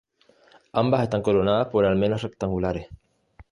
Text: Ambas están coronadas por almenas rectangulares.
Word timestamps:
Ambas 0.73 1.03
están 1.03 1.21
coronadas 1.21 1.67
por 1.67 1.85
almenas 1.85 2.23
rectangulares. 2.23 2.87